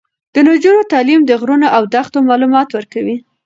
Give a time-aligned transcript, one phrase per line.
[0.33, 3.17] د نجونو تعلیم د غرونو او دښتو معلومات ورکوي.